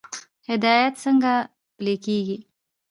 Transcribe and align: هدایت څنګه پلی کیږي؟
هدایت 0.49 0.93
څنګه 1.03 1.33
پلی 1.75 1.95
کیږي؟ 2.05 2.37